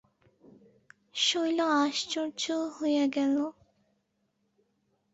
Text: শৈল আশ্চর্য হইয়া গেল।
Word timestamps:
শৈল 1.15 1.59
আশ্চর্য 1.81 2.43
হইয়া 2.75 3.05
গেল। 3.07 3.35